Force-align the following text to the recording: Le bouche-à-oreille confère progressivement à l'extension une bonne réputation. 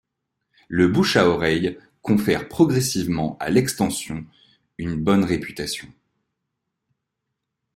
Le 0.67 0.87
bouche-à-oreille 0.87 1.77
confère 2.01 2.47
progressivement 2.49 3.37
à 3.39 3.51
l'extension 3.51 4.25
une 4.79 4.95
bonne 4.95 5.23
réputation. 5.23 5.93